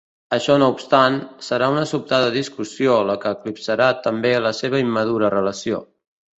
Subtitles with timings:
[0.35, 1.17] Això no obstant,
[1.47, 5.87] serà una sobtada discussió la que eclipsarà també la seva immadura relació.